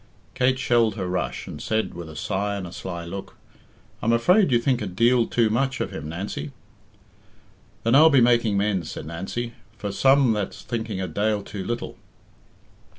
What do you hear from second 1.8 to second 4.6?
with a sigh and a sly look, "I'm afraid you